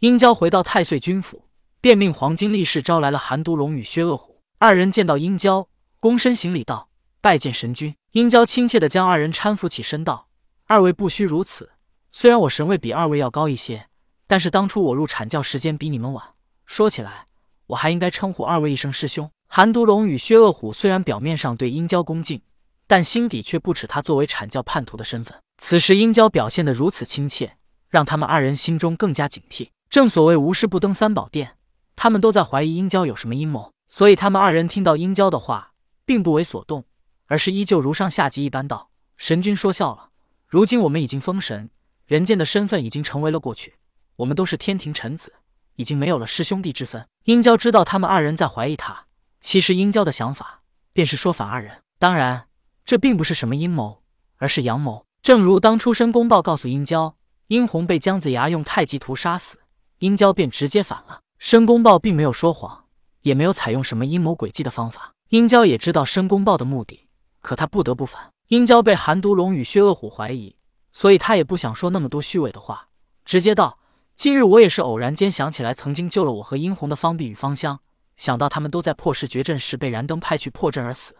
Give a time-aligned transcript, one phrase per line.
[0.00, 1.44] 殷郊回到太岁军府，
[1.82, 4.40] 便命黄金力士招来了韩毒龙与薛恶虎。
[4.58, 5.68] 二人见到殷郊，
[6.00, 6.88] 躬身行礼道
[7.20, 10.28] ：“拜见神君。”殷郊亲切地将二人搀扶起身，道
[10.64, 11.72] ：“二位不需如此。
[12.12, 13.88] 虽然我神位比二位要高一些，
[14.26, 16.24] 但是当初我入阐教时间比你们晚。
[16.64, 17.26] 说起来，
[17.66, 22.40] 我还应该称呼二位一声师兄。”韩毒龙与薛恶虎虽然表面上对殷郊恭敬，
[22.86, 25.38] 但心底却不耻他作为阐教叛徒的身份。
[25.58, 27.58] 此时殷郊表现得如此亲切，
[27.90, 29.68] 让他们二人心中更加警惕。
[29.90, 31.56] 正所谓无事不登三宝殿，
[31.96, 35.72] 他们都在怀疑殷郊有什么阴谋，所以他们二人听到殷郊的话，
[36.04, 36.84] 并不为所动，
[37.26, 40.10] 而是依旧如上下级一般道：“神君说笑了，
[40.46, 41.68] 如今我们已经封神，
[42.06, 43.74] 人间的身份已经成为了过去，
[44.14, 45.34] 我们都是天庭臣子，
[45.74, 49.06] 已经没有了师兄弟之分。”殷郊知道他们二人在怀疑他，
[49.40, 50.62] 其实殷郊的想法
[50.92, 51.82] 便是说反二人。
[51.98, 52.46] 当然，
[52.84, 54.04] 这并不是什么阴谋，
[54.36, 55.04] 而是阳谋。
[55.20, 57.16] 正如当初申公豹告诉殷郊，
[57.48, 59.58] 殷红被姜子牙用太极图杀死，
[60.00, 61.20] 殷郊便直接反了。
[61.38, 62.86] 申公豹并没有说谎，
[63.20, 65.12] 也没有采用什么阴谋诡计的方法。
[65.28, 67.06] 殷郊也知道申公豹的目的，
[67.42, 68.30] 可他不得不反。
[68.48, 70.56] 殷郊被韩毒龙与薛恶虎怀疑，
[70.90, 72.88] 所以他也不想说那么多虚伪的话，
[73.26, 73.78] 直接道
[74.16, 77.78] ：“今日我也是偶然间想起来，曾经救了我和殷红的方碧与芳香，
[78.16, 81.14] 想到他们都在破石绝阵时被燃灯派去破阵而死，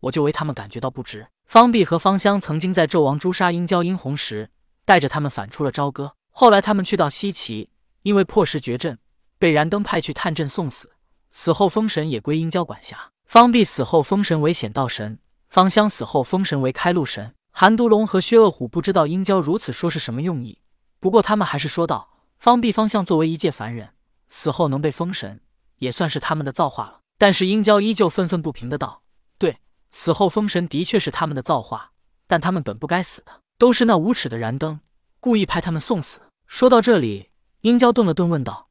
[0.00, 4.50] 我就为他们感觉到不值。”方碧和芳香曾经在纣王诛杀殷郊、殷红时，
[4.84, 6.12] 带着他们反出了朝歌。
[6.30, 7.70] 后来他们去到西岐，
[8.04, 8.98] 因为破石绝阵，
[9.38, 10.92] 被燃灯派去探阵送死。
[11.30, 13.10] 死后封神也归殷郊管辖。
[13.24, 17.34] 方弼死后封神为显道神，方香死后封神为开路神。
[17.50, 20.60] 韩毒龙和薛恶虎不知道殷郊如此说是什么用意，
[21.00, 23.94] 不过他们还是说道：“方弼方向作为一介凡人，
[24.28, 25.40] 死后能被封神，
[25.78, 29.02] 也算是他们的造化了。”但是殷郊依旧愤愤不平的道。
[29.38, 29.58] 对
[29.90, 31.92] 死后封神的确是他们的造化，
[32.26, 34.80] 但他们本不该死的，都是那无耻的燃灯
[35.20, 36.20] 故意派他们送死。
[36.46, 37.30] 说到这里，
[37.64, 38.68] 殷郊顿了顿，问道：“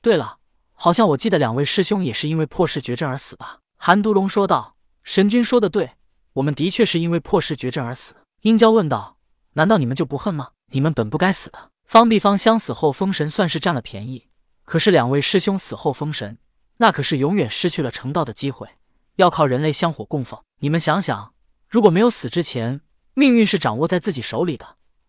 [0.00, 0.38] 对了，
[0.72, 5.90] 好像我记得两位师兄也是因为破世绝症而死吧？”韩独龙说道：“神君说的对，
[6.32, 9.18] 我们的确是因为破世绝症而死。”殷郊问道
[9.52, 10.52] ：“难道你们就不恨吗？
[10.70, 11.70] 你们本不该死的。
[11.84, 14.28] 方必方相死后封神，算是占了便宜。
[14.64, 16.38] 可是两位师兄死后封神，
[16.78, 18.66] 那可是永远失去了成道的机会。”
[19.16, 20.40] 要靠人类香火供奉。
[20.60, 21.34] 你们想想，
[21.68, 22.80] 如果没有死之前，
[23.12, 24.64] 命运是掌握在自己手里的；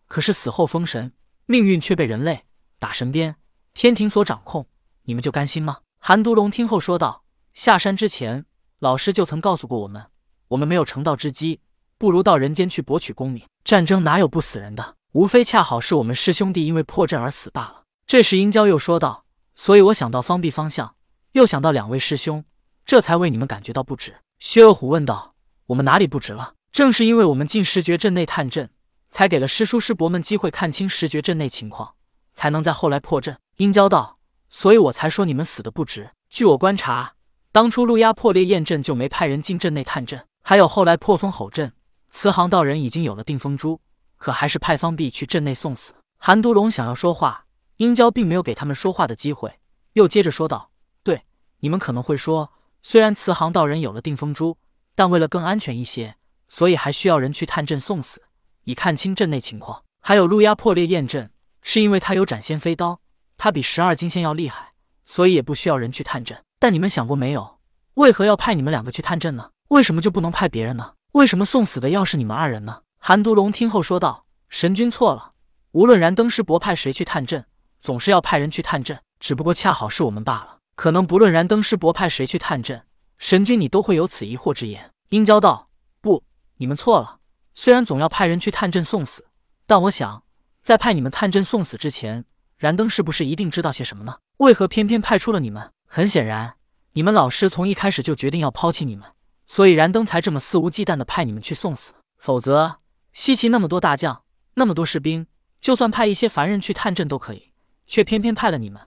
[0.06, 1.14] 可是死后封神，
[1.46, 2.44] 命运却被人类
[2.78, 3.36] 打神鞭、
[3.74, 4.66] 天庭所掌控，
[5.02, 5.78] 你们就甘心吗？
[5.98, 7.24] 韩独龙听后说道
[7.54, 8.46] ：“下山之前，
[8.78, 10.06] 老师就曾告诉过我们，
[10.48, 11.60] 我们没有成道之机，
[11.98, 13.44] 不如到人间去博取功名。
[13.64, 14.94] 战争哪有不死人的？
[15.12, 19.24] 无非恰好是我们师兄弟因为破阵而死罢了。”这时，殷郊又说道
[19.56, 20.94] ：“所以我想到方必方向，
[21.32, 22.44] 又想到两位师兄。”
[22.86, 24.16] 这才为你们感觉到不值。
[24.38, 25.34] 薛恶虎问道
[25.66, 26.54] ：“我们哪里不值了？
[26.70, 28.70] 正是因为我们进石绝阵内探阵，
[29.10, 31.96] 才给了师叔师伯们机会看清石绝阵内情况，
[32.38, 36.12] 才能在后来破阵。”殷郊道：“所以我才说你们死的不值。
[36.30, 37.14] 据我观察，
[37.50, 41.72] 当初路压破裂验阵就没派人进阵内探阵，还有后来破风吼阵，
[42.10, 43.80] 慈航道人已经有了定风珠，
[44.16, 47.46] 可还是派方碧去阵内送死。”韩独龙想要说话，
[47.78, 49.58] 殷郊并没有给他们说话的机会，
[49.94, 50.70] 又接着说道
[51.02, 51.22] ：“对，
[51.58, 54.56] 你们可能会说。”虽然慈航道人有了定风珠，
[54.94, 56.14] 但为了更安全一些，
[56.48, 58.22] 所以还需要人去探阵送死，
[58.62, 59.82] 以看清阵内情况。
[60.00, 61.30] 还有路压破裂验阵，
[61.62, 63.00] 是因为他有斩仙飞刀，
[63.36, 64.72] 他比十二金仙要厉害，
[65.04, 66.42] 所以也不需要人去探阵。
[66.58, 67.58] 但你们想过没有，
[67.94, 69.50] 为何要派你们两个去探阵呢？
[69.68, 70.94] 为什么就不能派别人呢？
[71.12, 72.82] 为什么送死的要是你们二人呢？
[72.98, 75.32] 韩独龙听后说道：“神君错了，
[75.72, 77.44] 无论燃灯师伯派谁去探阵，
[77.80, 82.84] 总是要派人去探阵，只不过恰好是我们罢了。”可能不论燃灯师伯派谁去探阵，
[83.18, 84.92] 神君你都会有此疑惑之言。
[85.08, 85.70] 殷郊道
[86.00, 86.22] ：“不，
[86.58, 87.18] 你们错了。
[87.54, 89.26] 虽然总要派人去探阵送死，
[89.66, 90.22] 但我想
[90.68, 92.26] 在派你们探阵送死之前，
[92.58, 94.18] 燃灯是不是一定知道些什么呢？
[94.36, 95.72] 为何偏偏派出了你们？
[95.86, 96.56] 很显然，
[96.92, 99.08] 你们老师从一开始就决定要抛弃你们，
[99.46, 101.94] 所以燃灯才这么肆无忌惮的派你们去送死。
[102.18, 102.80] 否则，
[103.14, 104.24] 西岐那么多大将，
[104.56, 105.26] 那么多士兵，
[105.58, 107.52] 就算派一些凡人去探阵都可以，
[107.86, 108.82] 却偏偏派了你们。”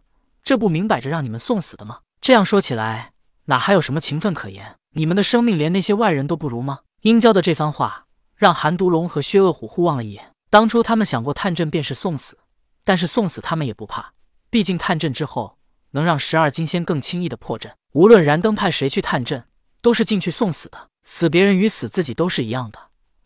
[0.45, 2.01] 这不明摆着让你们送死的吗？
[2.21, 3.13] 这样说起来，
[3.45, 4.75] 哪还有什么情分可言？
[4.91, 6.81] 你们的生命连那些外人都不如吗？
[7.01, 8.05] 殷郊的这番话
[8.35, 10.30] 让韩独龙和薛恶虎互望了一眼。
[10.51, 12.37] 当初他们想过探阵便是送死，
[12.83, 14.11] 但是送死他们也不怕，
[14.49, 15.57] 毕竟探阵之后
[15.91, 17.73] 能让十二金仙更轻易的破阵。
[17.93, 19.45] 无论燃灯派谁去探阵，
[19.81, 22.77] 都是进去送死的，死别人与死自己都是一样的，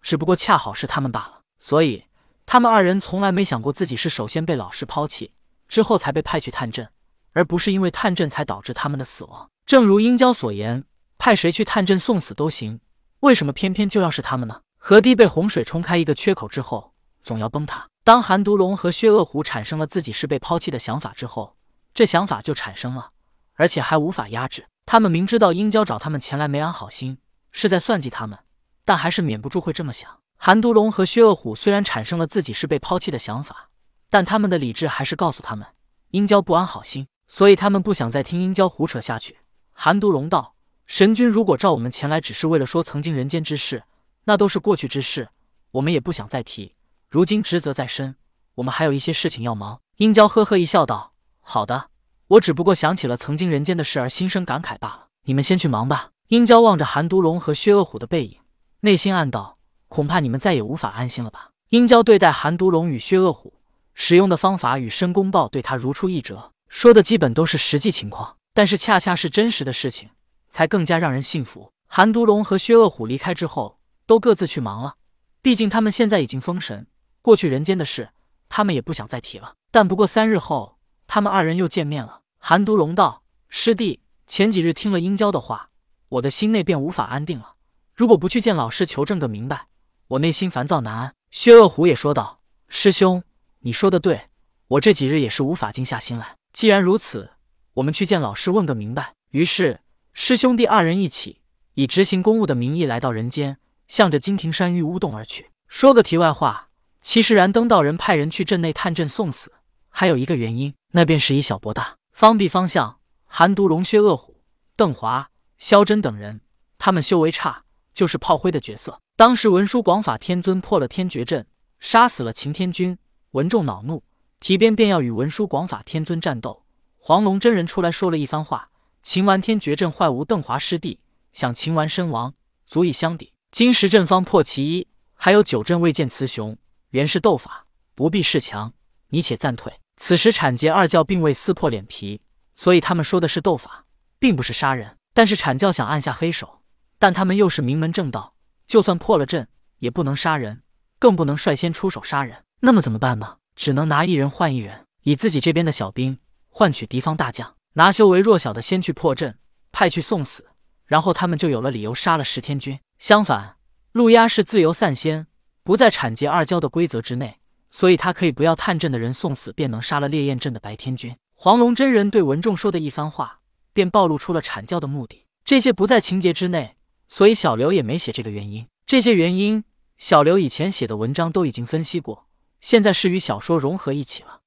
[0.04, 1.42] 只不过恰好是他们罢了。
[1.60, 2.06] 所以
[2.46, 5.32] 他们二人从来没想过自己是首先被老师抛弃，
[5.68, 6.88] 之后才被派去探阵。
[7.34, 9.50] 而不是因为探阵才导致他们的死亡。
[9.66, 10.86] 正如殷郊所言，
[11.18, 12.80] 派谁去探阵送死都行，
[13.22, 14.62] 为什么偏偏就要是他们呢？
[14.78, 16.94] 河堤被洪水冲开一个缺口之后，
[17.26, 17.88] 总要崩塌。
[18.04, 21.58] 当韩毒龙和薛恶虎产生了自己是被抛弃的想法之后，
[21.92, 23.10] 这想法就产生了，
[23.56, 24.68] 而且还无法压制。
[24.86, 27.18] 他们明知道殷郊找他们前来没安好心，
[27.52, 28.38] 是在算计他们，
[28.86, 30.20] 但还是免不住会这么想。
[30.38, 33.70] 韩毒龙和薛恶虎虽然产生了自己是被抛弃的想法，
[34.12, 35.66] 但他们的理智还是告诉他们，
[36.12, 39.40] 殷郊不安好心，所以他们不想再听殷郊胡扯下去。
[39.72, 40.54] 韩毒龙道
[40.86, 43.84] ：“神君如果召我们前来，只是为了说曾经人间之事，
[44.26, 45.30] 那都是过去之事，
[45.72, 46.75] 我们也不想再提。
[47.10, 48.16] 如今职责在身，
[48.56, 51.90] 我们还有一些事情要忙。”殷郊呵呵一笑，道：“好的，
[52.28, 55.08] 我只不过想起了曾经人间的事而心生感慨罢了。
[55.24, 58.40] 你们先去忙吧。”殷郊望着韩独龙和薛恶虎的背影，
[58.80, 59.60] 内心暗道。
[59.88, 61.52] 恐怕你们再也无法安心了吧？
[61.70, 63.54] 殷郊对待韩独龙与薛恶虎
[63.94, 70.10] 使用的方法与申公豹对他如出一辙，说的基本都是实际情况，但是恰恰是真实的事情，
[70.50, 71.72] 才更加让人信服。
[71.88, 74.96] 韩独龙和薛恶虎离开之后，都各自去忙了。
[75.44, 76.88] 毕竟他们现在已经封神，
[77.26, 78.12] 过去人间的事，
[78.50, 79.56] 他们也不想再提了。
[79.72, 80.78] 但不过三日后，
[81.08, 82.22] 他们二人又见面了。
[82.38, 85.72] 韩独龙道：“师弟，前几日听了殷郊的话，
[86.08, 87.56] 我的心内便无法安定了。
[87.96, 89.66] 如果不去见老师求证个明白。”
[90.10, 93.24] 我内心烦躁难安，薛恶虎也说道：“师兄，
[93.62, 94.30] 你说的对，
[94.68, 96.36] 我这几日也是无法静下心来。
[96.54, 97.32] 既然如此，
[97.74, 99.80] 我们去见老师问个明白。”于是
[100.14, 101.42] 师兄弟二人一起
[101.74, 103.58] 以执行公务的名义来到人间，
[103.88, 105.50] 向着金庭山玉乌洞而去。
[105.68, 106.70] 说个题外话，
[107.06, 109.52] 其实燃灯道人派人去镇内探阵送死，
[109.90, 111.98] 还有一个原因，那便是以小博大。
[112.12, 114.42] 方必方向、韩毒龙、薛恶虎、
[114.76, 115.30] 邓华、
[115.60, 116.42] 萧真等人，
[116.80, 117.64] 他们修为差，
[117.94, 119.00] 就是炮灰的角色。
[119.16, 121.46] 当时文殊广法天尊破了天绝阵，
[121.80, 122.98] 杀死了擎天君，
[123.32, 124.04] 文仲恼怒，
[124.40, 126.66] 提鞭便要与文殊广法天尊战斗。
[126.98, 128.72] 黄龙真人出来说了一番话：
[129.04, 131.00] 秦完天绝阵坏无邓华师弟，
[131.32, 132.34] 想秦完身亡，
[132.66, 133.32] 足以相抵。
[133.52, 136.58] 今时阵方破其一，还有九阵未见雌雄，
[136.96, 138.72] 原是斗法，不必恃强，
[139.10, 139.82] 你且暂退。
[139.98, 142.22] 此时产桀二教并未撕破脸皮，
[142.56, 143.86] 所以他们说的是斗法，
[144.18, 144.96] 并不是杀人。
[145.14, 146.62] 但是阐教想按下黑手，
[146.98, 148.36] 但他们又是名门正道。
[148.66, 149.50] 就算破了阵，
[149.80, 150.64] 也不能杀人，
[150.98, 152.46] 更不能率先出手杀人。
[152.62, 153.40] 那么怎么办呢？
[153.58, 156.18] 只能拿一人换一人，以自己这边的小兵
[156.48, 159.38] 换取敌方大将，拿修为弱小的先去破阵，
[159.74, 160.48] 派去送死，
[160.86, 162.80] 然后他们就有了理由杀了十天君。
[163.00, 163.58] 相反，
[163.92, 165.28] 陆压是自由散仙，
[165.66, 167.40] 不在产劫二教的规则之内，
[167.72, 171.16] 所以他可以不要探阵的人送死，便能杀了烈焰阵的白天君。
[171.34, 173.40] 黄龙真人对文仲说的一番话，
[173.74, 175.26] 便暴露出了阐教的目的。
[175.44, 176.76] 这些不在情节之内。
[177.08, 179.64] 所以小刘也没写这个原因，这些原因
[179.98, 182.28] 小刘以前写的文章都已经分析过，
[182.62, 184.42] 现在是与小说融合一起了。